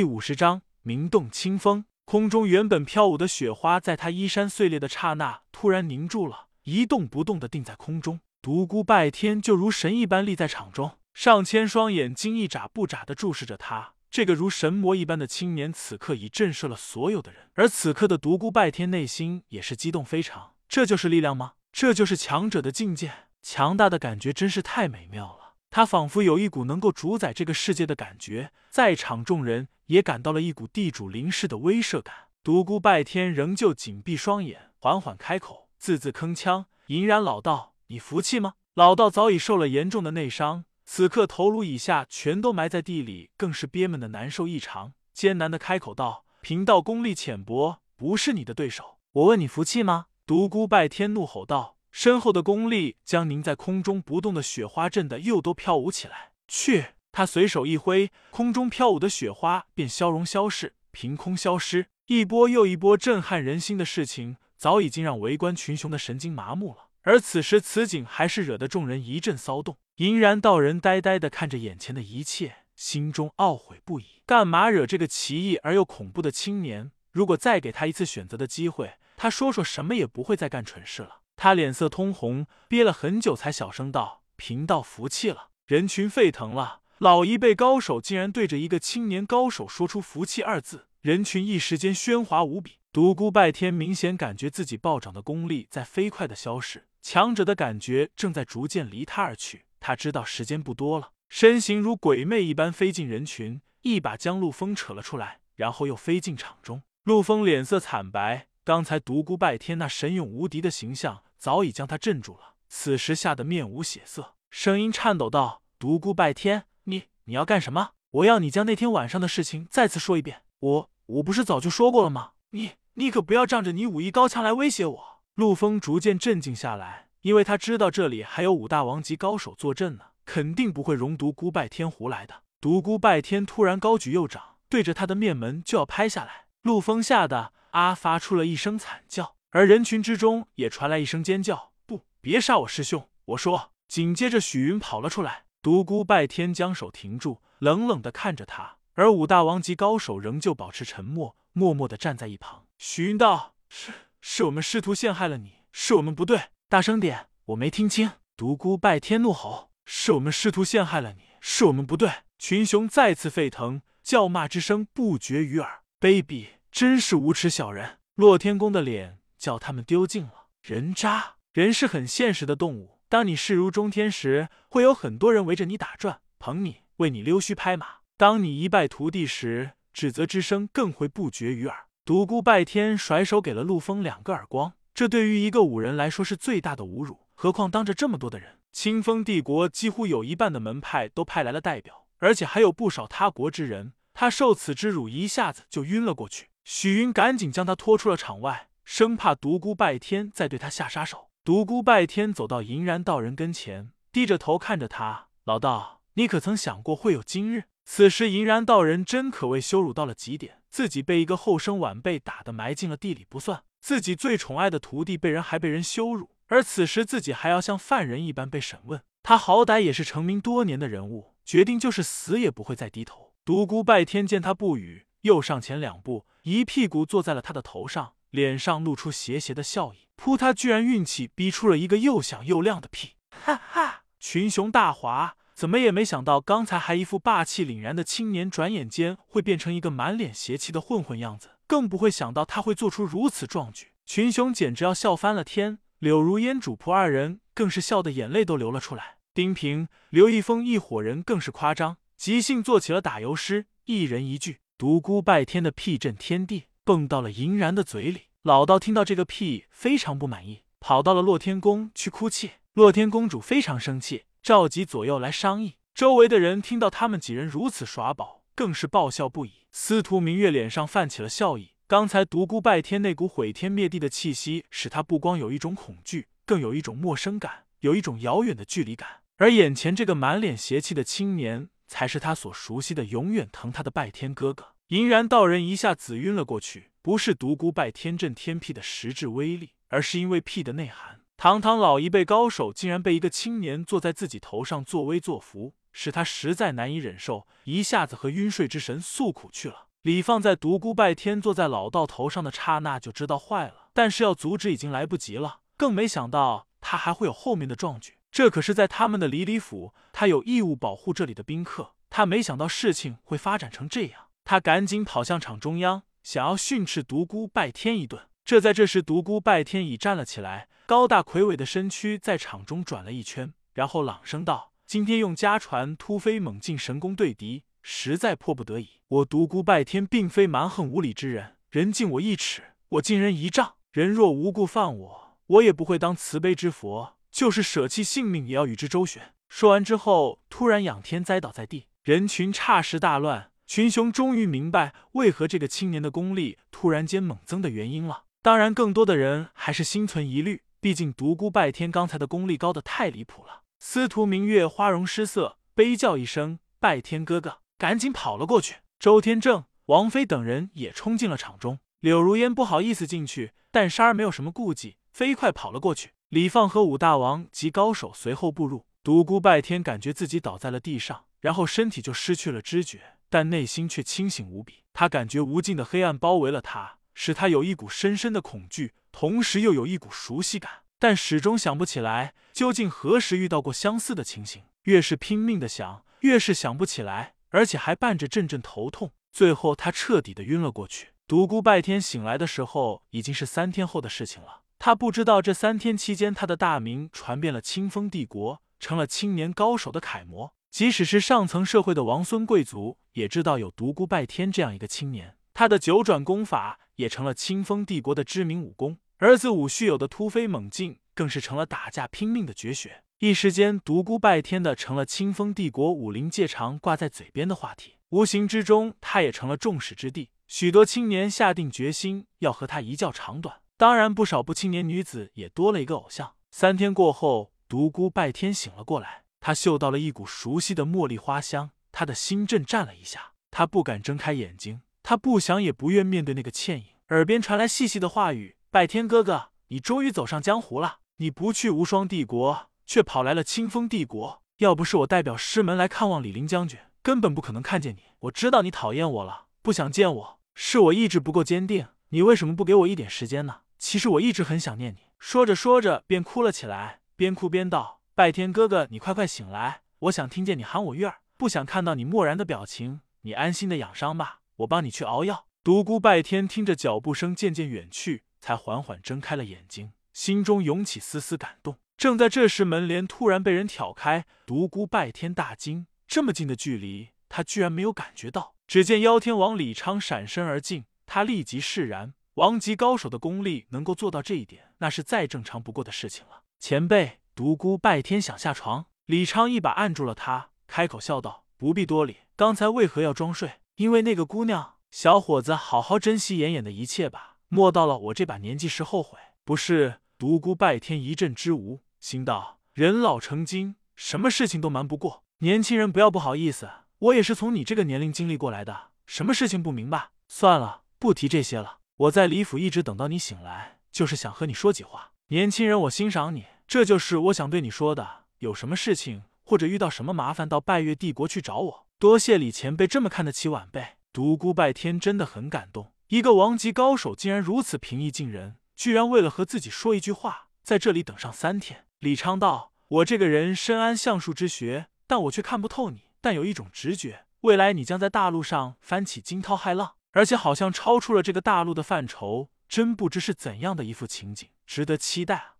[0.00, 1.84] 第五十章鸣动清风。
[2.06, 8.20] 空中原本飘舞的雪花，在他衣衫碎裂的刹那，突然凝住了，一动不动的定在空中。
[8.40, 13.92] 独孤拜天就如神一般立在场中，上千双眼睛一眨不眨的注视着他。
[14.10, 17.50] 这个如神魔一般的青年，此刻已震慑了所有的人。
[17.52, 20.52] 而此刻的独孤拜天内心也是激动非常。
[20.66, 21.52] 这就是力量吗？
[21.70, 23.12] 这就是强者的境界？
[23.42, 25.39] 强大的感觉真是太美妙了。
[25.70, 32.14] 他仿佛有一股能够主宰这个世界的感觉，在场众人也感到了一股地主临世的威慑感。
[32.42, 40.64] 独孤拜天仍旧紧闭双眼，缓缓开口，字字铿锵：“银然老道，你服气吗？”老道早已受了严重的内伤。
[40.84, 48.98] 此刻头颅以下全都埋在地里，更是憋闷的难受异常，艰难的开口道：“贫道功力浅薄，不是你的对手。
[49.12, 56.32] 我问你服气吗？”独孤拜天怒吼道，身后的功力将凝在空中不动的雪花震得又都飘舞起来。
[56.46, 56.86] 去！
[57.12, 61.86] 他随手一挥，空中飘舞的雪花便消融消逝，凭空消失。
[62.06, 66.88] 一波又一波震撼人心的事情，早已经让围观群雄的神经麻木了。
[67.02, 69.76] 而此时此景，还是惹得众人一阵骚动。
[69.96, 74.22] 银然道人呆呆的看着眼前的一切，心中懊悔不已。
[74.24, 76.92] 干嘛惹这个奇异而又恐怖的青年？
[77.10, 81.19] 如果再给他一次选择的机会，他说说什么也不会再干蠢事了。
[81.42, 92.72] 他脸色通红，憋了很久才小声道：“贫道服气了。”人群沸腾了，老一辈高手竟然对着一个青年高手说出“服气”二字，人群一时间喧哗无比。
[92.92, 99.64] 独孤拜天明显感觉自己暴涨的功力在飞快的消逝，强者的感觉正在逐渐离他而去。
[99.80, 106.82] 他知道时间不多了，身形如鬼魅一般飞进人群，一把将陆枫扯了出来，然后又飞进场中。
[107.04, 117.92] 陆枫脸色惨白，刚才独孤拜天那神勇无敌的形象早已将他镇住了，此时吓得面无血色，声音颤抖道：“独孤拜天，你你要干什么？
[118.10, 120.42] 我要你将那天晚上的事情再次说一遍。
[120.58, 122.32] 我我不是早就说过了吗？
[122.50, 127.08] 你你可不要仗着你武艺高强来威胁我。”陆枫逐渐镇静下来。
[127.22, 132.44] 因为他知道这里还有五大王级高手坐镇呢，肯定不会容独孤拜天胡来的。
[132.62, 136.46] 独孤拜天突然高举右掌，对着他的面门就要拍下来。
[136.62, 143.72] 陆枫吓得啊发出了一声惨叫，而人群之中也传来一声尖叫：“不，别杀我师兄！”我说。
[143.88, 152.66] 紧接着许云跑了出来，独孤拜天将手停住，冷冷的看着他，而五大王级高手仍旧保持沉默，默默的站在一旁。
[152.78, 153.90] 许云道：“是，
[154.20, 157.26] 是我们师徒陷害了你，是我们不对。”大声点！
[157.46, 158.12] 我没听清。
[158.36, 165.82] 独孤拜天怒吼：“是我们师徒陷害了你，是我们不对！”群雄再次沸腾，叫骂之声不绝于耳。
[165.98, 167.98] 卑鄙，真是无耻小人！
[168.14, 170.46] 洛天宫的脸叫他们丢尽了。
[170.62, 171.36] 人渣！
[171.52, 173.00] 人是很现实的动物。
[173.08, 181.86] 当你势如中天时，会有很多人围着你打转，捧你，为你溜须拍马；当你一败涂地时，指责之声更会不绝于耳。
[182.04, 184.74] 独孤拜天甩手给了陆枫两个耳光。
[184.94, 188.58] 这对于一个武人来说是最大的侮辱，何况当着这么多的人。
[188.70, 193.94] 清风帝国几乎有一半的门派都派来了代表，而且还有不少他国之人。
[194.12, 196.50] 他受此之辱，一下子就晕了过去。
[196.64, 201.30] 许云赶紧将他拖出了场外，生怕独孤拜天再对他下杀手。
[201.44, 213.64] 独孤拜天走到银然道人跟前，低着头看着他：“老道，你可曾想过会有今日？”此时银然道人真可谓羞辱到了极点，自己被一个后生晚辈打得埋进了地里不算。
[213.80, 219.02] 自己最宠爱的徒弟被人还被人羞辱，而此时自己还要像犯人一般被审问。
[219.22, 223.32] 他好歹也是成名多年的人物，决定就是死也不会再低头。
[223.44, 230.08] 独孤拜天见他不语，又上前两步，一屁股坐在了他的头上，脸上露出邪邪的笑意。
[230.16, 230.36] 噗！
[230.36, 233.14] 他居然运气逼出了一个又响又亮的屁！
[233.30, 234.02] 哈哈！
[234.18, 241.50] 群雄大哗，怎么也没想到，刚才还一副霸气凛然的青年，转眼间会变成一个满脸邪气的混混样子。
[241.66, 245.78] 更不会想到他会做出如此壮举，群雄简直要笑翻了天。
[245.98, 249.18] 柳如烟主仆二人更是笑得眼泪都流了出来。
[249.32, 262.50] 丁平、刘一峰一伙人更是夸张，即兴做起了打油诗，一人一句：“独孤拜天的屁震天地，蹦到了银然的嘴里。”老道听到这个屁非常不满意，跑到了洛天宫去哭泣。
[262.72, 265.74] 洛天公主非常生气，召集左右来商议。
[265.94, 269.52] 周围的人听到他们几人如此耍宝，更是爆笑不已。
[269.70, 271.74] 司徒明月脸上泛起了笑意。
[271.86, 279.08] 刚才独孤拜天那股毁天灭地的气息，使他不光有一种恐惧，更有一种陌生感，有一种遥远的距离感。
[279.36, 284.74] 而眼前这个满脸邪气的青年，才是他所熟悉的、永远疼他的拜天哥哥。
[284.90, 291.20] 银然道人一下子晕了过去，不是独孤拜天震天辟的实质威力，而是因为辟的内涵。
[291.36, 295.74] 堂堂老一辈高手，竟然被一个青年坐在自己头上作威作福。
[295.92, 299.86] 使他实在难以忍受，一下子和晕睡之神诉苦去了。
[300.02, 305.60] 李放在独孤拜天坐在老道头上的刹那就知道坏了，但是要阻止已经来不及了。
[305.76, 308.14] 更没想到他还会有后面的壮举。
[308.32, 311.92] 这可是在他们的李李府，他有义务保护这里的宾客。
[312.08, 318.26] 他没想到事情会发展成这样，他赶紧跑向场中央，想要训斥独孤拜天一顿。
[318.44, 328.88] 这在这时，独孤拜天已站了起来，高大魁伟的身躯在场中转了一圈，然后朗声道：“今天用家传突飞猛进神功对敌，实在迫不得已。
[329.06, 333.74] 我独孤拜天并非蛮横无理之人，人敬我一尺，我敬人一丈。
[333.92, 341.86] 人若无故犯我，我也不会当慈悲之佛，就是舍弃性命也要与之周旋。”说完之后，突然仰天栽倒在地。
[342.02, 348.24] 人群霎时大乱，群雄终于明白为何这个青年的功力突然间猛增的原因了。
[348.42, 353.62] 当然，更多的人还是心存疑虑，毕竟独孤拜天刚才的功力高的太离谱了。
[353.78, 358.78] 司徒明月花容失色，悲叫一声：“拜天哥哥！”赶紧跑了过去。
[358.98, 361.78] 周天正、王妃等人也冲进了场中。
[362.00, 366.10] 柳如烟不好意思进去，但莎儿没有什么顾忌，飞快跑了过去。
[366.30, 368.86] 李放和武大王及高手随后步入。
[369.04, 371.26] 独孤拜天感觉自己倒在了地上。
[371.38, 374.84] 然后身体就失去了知觉，但内心却清醒无比。
[374.92, 384.64] 他感觉无尽的黑暗包围了他，使他有一股深深的恐惧，同时又有一股熟悉感，但始终想不起来究竟何时遇到过相似的情形。
[384.82, 389.12] 越是拼命的想，越是想不起来，而且还伴着阵阵头痛。
[389.30, 391.10] 最后，他彻底的晕了过去。
[391.28, 394.62] 独孤拜天醒来的时候，已经是三天后的事情了。
[394.78, 400.54] 他不知道这三天期间，他的大名传遍了清风帝国，成了青年高手的楷模。
[400.70, 405.36] 即使是上层社会的王孙贵族，也知道有独孤拜天这样一个青年。
[405.52, 413.02] 他的九转功法也成了清风帝国的知名武功，儿子武须有的突飞猛进，更是成了打架拼命的绝学。
[413.18, 417.96] 一时间，独孤拜天的成了清风帝国武林界常挂在嘴边的话题。
[418.10, 420.30] 无形之中，他也成了众矢之的。
[420.46, 423.60] 许多青年下定决心要和他一较长短。
[423.76, 426.34] 当然，不少不青年女子也多了一个偶像。
[426.50, 429.19] 三天过后，独孤拜天醒了过来。
[429.40, 436.86] 他嗅到了一股熟悉的茉莉花香，他的心震颤了一下，他不敢睁开眼睛，他不想也不愿面对那个倩影。
[437.08, 440.98] 耳边传来细细的话语：“拜天哥哥，你终于走上江湖了。
[441.16, 444.42] 你不去无双帝国，却跑来了清风帝国。
[444.58, 448.02] 要不是我代表师门来看望李林将军，根本不可能看见你。
[448.20, 451.88] 我知道你讨厌我了，不想见我，是我意志不够坚定。
[452.10, 453.62] 你为什么不给我一点时间呢？
[453.78, 457.99] 其实我一直很想念你。”说着说着便哭了起来，边哭边道。
[458.20, 459.80] 拜天哥哥，你快快醒来！
[460.00, 463.00] 我想听见你喊我月儿，不想看到你漠然的表情。
[463.22, 465.46] 你安心的养伤吧，我帮你去熬药。
[465.64, 471.78] 独孤拜天听着脚步声渐渐远去，才缓缓睁开了眼睛，心中涌起丝丝感动。
[471.96, 478.54] 正在这时，门帘突然被人挑开，独孤拜天大惊，这么近的距离，他居然没有感觉到。
[478.66, 482.12] 只见妖天王李昌闪身而进，他立即释然。
[482.34, 486.42] 王级高手的功力能够做到这一点，那是再正常不过的事情了。
[486.58, 487.19] 前辈。
[487.40, 493.52] 独孤拜天想下床，李昌一把按住了他，开口笑道：“不必多礼，刚才为何要装睡？
[493.76, 494.74] 因为那个姑娘。
[494.90, 505.24] 小伙子，好好珍惜妍妍的一切吧，莫到了我这把年纪时后悔。”不是，独孤拜天一阵支吾，心道：“人老成精，什么事情都瞒不过。
[505.38, 510.10] 年轻人不要不好意思，我也是从你这个年龄经历过来的，什么事情不明白？
[510.28, 511.78] 算了，不提这些了。
[511.96, 515.12] 我在李府一直等到你醒来，就是想和你说几话。
[515.28, 518.26] 年轻人，我欣赏你。”这就是我想对你说的。
[518.38, 521.86] 有什么事情或者遇到什么麻烦，到拜月帝国去找我。
[521.98, 523.96] 多谢李前辈这么看得起晚辈。
[524.12, 531.86] 独孤拜天真的很感动，一个王级高手竟然如此平易近人，居然为了和自己说一句话，在这里等上三天。
[531.98, 536.04] 李昌道：“我这个人深谙相术之学，但我却看不透你。
[536.20, 545.54] 但有一种直觉，未来你将在大陆上翻起惊涛骇浪，而且好像超出了这个大陆的范畴，真不知是怎样的一副情景，值得期待啊。”